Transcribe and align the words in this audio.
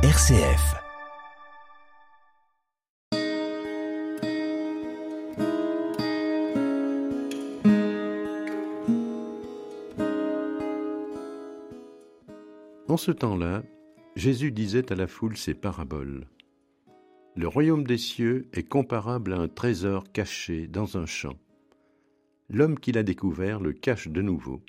RCF. 0.00 0.76
En 12.86 12.96
ce 12.96 13.10
temps-là, 13.10 13.64
Jésus 14.14 14.52
disait 14.52 14.92
à 14.92 14.94
la 14.94 15.08
foule 15.08 15.36
ces 15.36 15.54
paraboles. 15.54 16.28
Le 17.34 17.48
royaume 17.48 17.84
des 17.84 17.98
cieux 17.98 18.48
est 18.52 18.62
comparable 18.62 19.32
à 19.32 19.38
un 19.38 19.48
trésor 19.48 20.12
caché 20.12 20.68
dans 20.68 20.96
un 20.96 21.06
champ. 21.06 21.36
L'homme 22.48 22.78
qui 22.78 22.92
l'a 22.92 23.02
découvert 23.02 23.58
le 23.58 23.72
cache 23.72 24.06
de 24.06 24.22
nouveau. 24.22 24.62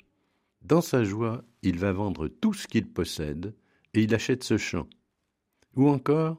Dans 0.62 0.80
sa 0.80 1.04
joie, 1.04 1.44
il 1.62 1.78
va 1.78 1.92
vendre 1.92 2.26
tout 2.26 2.52
ce 2.52 2.66
qu'il 2.66 2.88
possède 2.88 3.54
et 3.94 4.02
il 4.02 4.12
achète 4.12 4.42
ce 4.42 4.58
champ. 4.58 4.88
Ou 5.76 5.88
encore, 5.88 6.36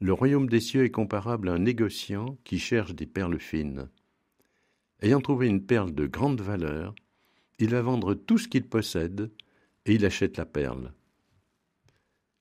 le 0.00 0.12
royaume 0.12 0.48
des 0.48 0.60
cieux 0.60 0.84
est 0.84 0.90
comparable 0.90 1.48
à 1.48 1.54
un 1.54 1.58
négociant 1.58 2.38
qui 2.44 2.58
cherche 2.58 2.94
des 2.94 3.06
perles 3.06 3.38
fines. 3.38 3.88
Ayant 5.02 5.20
trouvé 5.20 5.46
une 5.46 5.64
perle 5.64 5.94
de 5.94 6.06
grande 6.06 6.40
valeur, 6.40 6.94
il 7.58 7.70
va 7.70 7.82
vendre 7.82 8.14
tout 8.14 8.38
ce 8.38 8.48
qu'il 8.48 8.68
possède 8.68 9.30
et 9.86 9.94
il 9.94 10.04
achète 10.04 10.36
la 10.36 10.46
perle. 10.46 10.92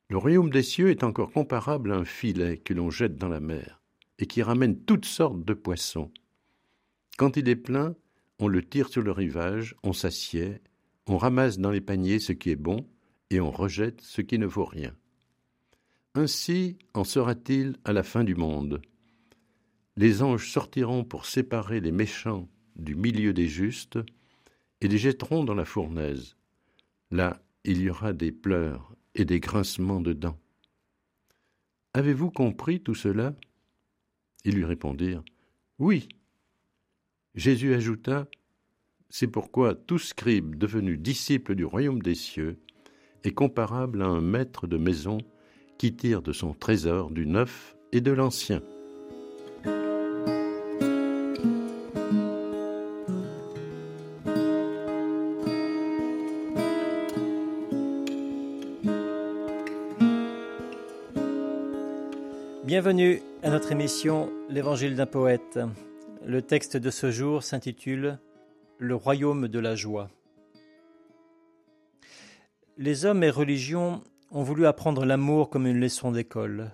Le 0.09 0.18
royaume 0.18 0.50
des 0.50 0.64
cieux 0.64 0.90
est 0.90 1.04
encore 1.04 1.32
comparable 1.32 1.92
à 1.92 1.98
un 1.98 2.05
filet 2.05 2.58
que 2.58 2.73
l'on 2.73 2.90
jette 2.90 3.16
dans 3.16 3.30
la 3.30 3.40
mer 3.40 3.81
et 4.17 4.26
qui 4.26 4.42
ramène 4.42 4.80
toutes 4.80 5.06
sortes 5.06 5.44
de 5.45 5.54
poissons. 5.54 6.12
Quand 7.17 7.38
il 7.38 7.48
est 7.48 7.56
plein, 7.56 7.95
on 8.40 8.48
le 8.48 8.64
tire 8.64 8.90
sur 8.90 9.02
le 9.02 9.12
rivage, 9.12 9.76
on 9.84 9.94
s'assied, 9.94 10.62
on 11.08 11.17
ramasse 11.17 11.59
dans 11.59 11.72
les 11.72 11.81
paniers 11.81 12.20
ce 12.20 12.31
qui 12.31 12.50
est 12.50 12.56
bon 12.56 12.88
et 13.30 13.40
on 13.40 13.52
rejette 13.52 14.02
ce 14.02 14.22
qui 14.22 14.40
ne 14.40 14.45
vaut 14.45 14.66
rien. 14.66 14.95
Ainsi 16.16 16.77
en 16.94 17.04
sera-t-il 17.04 17.77
à 17.86 17.94
la 17.94 18.03
fin 18.03 18.23
du 18.23 18.36
monde. 18.36 18.81
Les 19.95 20.23
anges 20.23 20.52
sortiront 20.52 21.03
pour 21.03 21.25
séparer 21.25 21.81
les 21.81 21.92
méchants 21.92 22.50
du 22.75 22.95
milieu 22.95 23.33
des 23.33 23.47
justes 23.47 24.00
et 24.81 24.88
les 24.88 24.98
jetteront 24.98 25.44
dans 25.44 25.53
la 25.53 25.66
fournaise. 25.66 26.36
Là, 27.11 27.44
il 27.64 27.81
y 27.81 27.89
aura 27.89 28.14
des 28.14 28.31
pleurs 28.31 28.95
et 29.14 29.25
des 29.25 29.39
grincements 29.39 30.02
de 30.02 30.14
dents. 30.14 30.39
Avez-vous 31.94 32.31
compris 32.31 32.81
tout 32.81 32.95
cela? 32.95 33.36
Ils 34.45 34.55
lui 34.55 34.66
répondirent 34.66 35.23
Oui. 35.78 36.09
Jésus 37.36 37.73
ajouta 37.73 38.28
C'est 39.09 39.28
pourquoi 39.28 39.76
tout 39.76 40.00
scribe 40.00 40.55
devenu 40.55 40.98
disciple 40.98 41.55
du 41.55 41.66
royaume 41.66 42.02
des 42.02 42.16
cieux 42.16 42.59
est 43.23 43.33
comparable 43.33 44.02
à 44.02 44.08
un 44.08 44.22
maître 44.22 44.66
de 44.66 44.78
maison 44.78 45.20
qui 45.80 45.94
tire 45.94 46.22
de 46.22 46.33
son 46.33 46.53
trésor 46.53 47.09
du 47.09 47.25
neuf 47.25 47.77
et 47.94 48.02
de 48.02 48.11
l'ancien. 48.11 48.61
Bienvenue 62.66 63.21
à 63.41 63.49
notre 63.49 63.71
émission 63.71 64.30
L'Évangile 64.49 64.95
d'un 64.95 65.05
poète. 65.05 65.59
Le 66.25 66.41
texte 66.41 66.75
de 66.75 66.89
ce 66.89 67.09
jour 67.09 67.41
s'intitule 67.41 68.19
Le 68.80 68.95
royaume 68.95 69.47
de 69.47 69.59
la 69.59 69.75
joie. 69.75 70.09
Les 72.77 73.05
hommes 73.05 73.23
et 73.23 73.30
religions 73.30 74.03
ont 74.31 74.44
voulu 74.44 74.67
apprendre 74.67 75.05
l'amour 75.05 75.49
comme 75.49 75.67
une 75.67 75.80
leçon 75.80 76.11
d'école. 76.11 76.72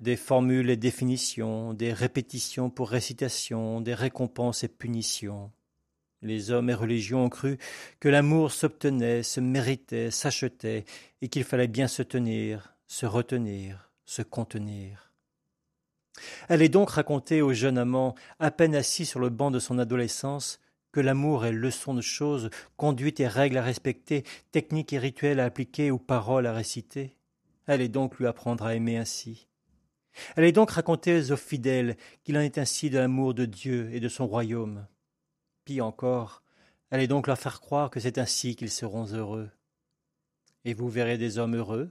Des 0.00 0.16
formules 0.16 0.70
et 0.70 0.76
définitions, 0.76 1.74
des 1.74 1.92
répétitions 1.92 2.70
pour 2.70 2.90
récitation, 2.90 3.80
des 3.80 3.94
récompenses 3.94 4.64
et 4.64 4.68
punitions. 4.68 5.52
Les 6.22 6.50
hommes 6.50 6.70
et 6.70 6.74
religions 6.74 7.24
ont 7.24 7.28
cru 7.28 7.58
que 7.98 8.08
l'amour 8.08 8.52
s'obtenait, 8.52 9.22
se 9.22 9.40
méritait, 9.40 10.10
s'achetait, 10.10 10.84
et 11.20 11.28
qu'il 11.28 11.44
fallait 11.44 11.68
bien 11.68 11.88
se 11.88 12.02
tenir, 12.02 12.74
se 12.86 13.06
retenir, 13.06 13.90
se 14.04 14.22
contenir. 14.22 15.12
Elle 16.48 16.62
est 16.62 16.68
donc 16.68 16.90
racontée 16.90 17.42
au 17.42 17.52
jeune 17.52 17.78
amant, 17.78 18.14
à 18.38 18.50
peine 18.50 18.74
assis 18.74 19.06
sur 19.06 19.18
le 19.18 19.30
banc 19.30 19.50
de 19.50 19.58
son 19.58 19.78
adolescence, 19.78 20.60
que 20.92 21.00
l'amour 21.00 21.46
est 21.46 21.52
leçon 21.52 21.94
de 21.94 22.00
choses, 22.00 22.50
conduite 22.76 23.18
et 23.20 23.26
règles 23.26 23.56
à 23.56 23.62
respecter, 23.62 24.24
technique 24.52 24.92
et 24.92 24.98
rituel 24.98 25.40
à 25.40 25.46
appliquer 25.46 25.90
ou 25.90 25.98
paroles 25.98 26.46
à 26.46 26.52
réciter. 26.52 27.16
Est 27.66 27.88
donc 27.88 28.18
lui 28.18 28.26
apprendre 28.26 28.64
à 28.64 28.74
aimer 28.74 28.98
ainsi. 28.98 29.48
Est 30.36 30.52
donc 30.52 30.70
racontée 30.70 31.32
aux 31.32 31.36
fidèles 31.36 31.96
qu'il 32.22 32.36
en 32.36 32.42
est 32.42 32.58
ainsi 32.58 32.90
de 32.90 32.98
l'amour 32.98 33.32
de 33.34 33.46
Dieu 33.46 33.88
et 33.92 34.00
de 34.00 34.08
son 34.08 34.26
royaume. 34.26 34.86
Pis 35.64 35.80
encore, 35.80 36.42
est 36.90 37.06
donc 37.06 37.26
leur 37.26 37.38
faire 37.38 37.60
croire 37.60 37.90
que 37.90 38.00
c'est 38.00 38.18
ainsi 38.18 38.54
qu'ils 38.54 38.70
seront 38.70 39.06
heureux. 39.06 39.50
Et 40.64 40.74
vous 40.74 40.88
verrez 40.88 41.16
des 41.16 41.38
hommes 41.38 41.56
heureux, 41.56 41.90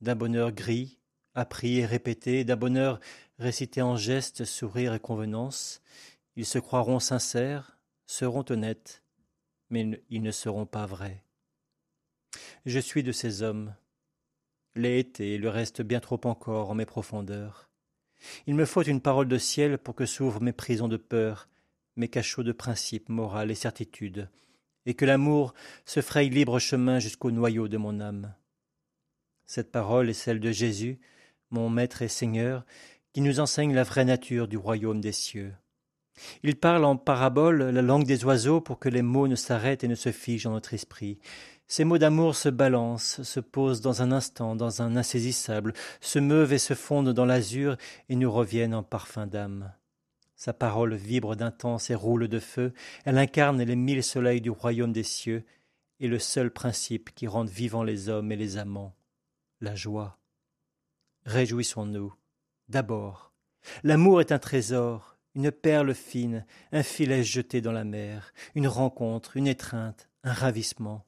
d'un 0.00 0.14
bonheur 0.14 0.52
gris, 0.52 0.98
appris 1.34 1.78
et 1.78 1.86
répété, 1.86 2.44
d'un 2.44 2.56
bonheur 2.56 3.00
récité 3.38 3.82
en 3.82 3.96
gestes, 3.96 4.44
sourires 4.44 4.94
et 4.94 5.00
convenances. 5.00 5.82
Ils 6.36 6.46
se 6.46 6.58
croiront 6.58 7.00
sincères, 7.00 7.77
seront 8.08 8.44
honnêtes, 8.48 9.02
mais 9.70 10.02
ils 10.08 10.22
ne 10.22 10.30
seront 10.30 10.66
pas 10.66 10.86
vrais. 10.86 11.22
Je 12.66 12.80
suis 12.80 13.04
de 13.04 13.12
ces 13.12 13.42
hommes. 13.42 13.76
Été 14.74 15.34
et 15.34 15.38
le 15.38 15.48
reste 15.48 15.82
bien 15.82 15.98
trop 15.98 16.20
encore 16.24 16.70
en 16.70 16.74
mes 16.74 16.86
profondeurs. 16.86 17.68
Il 18.46 18.54
me 18.54 18.64
faut 18.64 18.82
une 18.82 19.00
parole 19.00 19.28
de 19.28 19.38
ciel 19.38 19.76
pour 19.76 19.94
que 19.94 20.06
s'ouvrent 20.06 20.40
mes 20.40 20.52
prisons 20.52 20.88
de 20.88 20.96
peur, 20.96 21.48
mes 21.96 22.08
cachots 22.08 22.44
de 22.44 22.52
principes, 22.52 23.08
morales 23.08 23.50
et 23.50 23.56
certitudes, 23.56 24.30
et 24.86 24.94
que 24.94 25.04
l'amour 25.04 25.52
se 25.84 26.00
fraye 26.00 26.30
libre 26.30 26.60
chemin 26.60 27.00
jusqu'au 27.00 27.32
noyau 27.32 27.66
de 27.66 27.76
mon 27.76 28.00
âme. 28.00 28.34
Cette 29.46 29.72
parole 29.72 30.08
est 30.08 30.14
celle 30.14 30.40
de 30.40 30.52
Jésus, 30.52 31.00
mon 31.50 31.68
Maître 31.68 32.02
et 32.02 32.08
Seigneur, 32.08 32.64
qui 33.12 33.20
nous 33.20 33.40
enseigne 33.40 33.74
la 33.74 33.82
vraie 33.82 34.04
nature 34.04 34.46
du 34.46 34.56
royaume 34.56 35.00
des 35.00 35.12
cieux. 35.12 35.52
Il 36.42 36.56
parle 36.56 36.84
en 36.84 36.96
parabole 36.96 37.62
la 37.62 37.82
langue 37.82 38.04
des 38.04 38.24
oiseaux 38.24 38.60
pour 38.60 38.78
que 38.78 38.88
les 38.88 39.02
mots 39.02 39.28
ne 39.28 39.34
s'arrêtent 39.34 39.84
et 39.84 39.88
ne 39.88 39.94
se 39.94 40.12
figent 40.12 40.46
en 40.46 40.52
notre 40.52 40.74
esprit. 40.74 41.18
Ces 41.66 41.84
mots 41.84 41.98
d'amour 41.98 42.34
se 42.34 42.48
balancent, 42.48 43.22
se 43.22 43.40
posent 43.40 43.82
dans 43.82 44.00
un 44.00 44.10
instant, 44.10 44.56
dans 44.56 44.80
un 44.80 44.96
insaisissable, 44.96 45.74
se 46.00 46.18
meuvent 46.18 46.54
et 46.54 46.58
se 46.58 46.72
fondent 46.72 47.12
dans 47.12 47.26
l'azur 47.26 47.76
et 48.08 48.16
nous 48.16 48.32
reviennent 48.32 48.74
en 48.74 48.82
parfum 48.82 49.26
d'âme. 49.26 49.72
Sa 50.34 50.54
parole 50.54 50.94
vibre 50.94 51.36
d'intense 51.36 51.90
et 51.90 51.94
roule 51.94 52.28
de 52.28 52.38
feu, 52.38 52.72
elle 53.04 53.18
incarne 53.18 53.62
les 53.62 53.76
mille 53.76 54.02
soleils 54.02 54.40
du 54.40 54.50
royaume 54.50 54.92
des 54.92 55.02
cieux, 55.02 55.44
et 56.00 56.08
le 56.08 56.18
seul 56.18 56.50
principe 56.52 57.14
qui 57.14 57.26
rende 57.26 57.50
vivants 57.50 57.82
les 57.82 58.08
hommes 58.08 58.32
et 58.32 58.36
les 58.36 58.56
amants, 58.56 58.94
la 59.60 59.74
joie. 59.74 60.18
Réjouissons-nous. 61.26 62.14
D'abord, 62.68 63.34
l'amour 63.82 64.20
est 64.20 64.32
un 64.32 64.38
trésor, 64.38 65.17
une 65.38 65.52
perle 65.52 65.94
fine, 65.94 66.44
un 66.72 66.82
filet 66.82 67.22
jeté 67.22 67.60
dans 67.60 67.70
la 67.70 67.84
mer, 67.84 68.34
une 68.56 68.66
rencontre, 68.66 69.36
une 69.36 69.46
étreinte, 69.46 70.08
un 70.24 70.32
ravissement. 70.32 71.04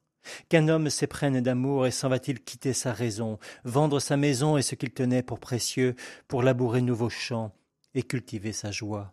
Qu'un 0.48 0.68
homme 0.68 0.88
s'éprenne 0.88 1.40
d'amour 1.40 1.84
et 1.84 1.90
s'en 1.90 2.08
va-t-il 2.08 2.40
quitter 2.40 2.72
sa 2.72 2.92
raison, 2.92 3.40
vendre 3.64 3.98
sa 3.98 4.16
maison 4.16 4.56
et 4.56 4.62
ce 4.62 4.76
qu'il 4.76 4.92
tenait 4.92 5.24
pour 5.24 5.40
précieux, 5.40 5.96
pour 6.28 6.44
labourer 6.44 6.80
nouveaux 6.80 7.10
champs 7.10 7.52
et 7.94 8.04
cultiver 8.04 8.52
sa 8.52 8.70
joie? 8.70 9.12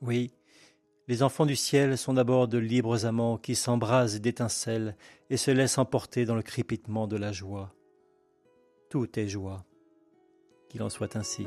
Oui, 0.00 0.32
les 1.06 1.22
enfants 1.22 1.44
du 1.44 1.56
ciel 1.56 1.98
sont 1.98 2.14
d'abord 2.14 2.48
de 2.48 2.56
libres 2.56 3.04
amants 3.04 3.36
qui 3.36 3.54
s'embrasent 3.54 4.18
d'étincelles 4.18 4.96
et 5.28 5.36
se 5.36 5.50
laissent 5.50 5.76
emporter 5.76 6.24
dans 6.24 6.36
le 6.36 6.42
crépitement 6.42 7.06
de 7.06 7.18
la 7.18 7.32
joie. 7.32 7.74
Tout 8.88 9.18
est 9.18 9.28
joie 9.28 9.66
qu'il 10.70 10.82
en 10.82 10.88
soit 10.88 11.16
ainsi. 11.16 11.46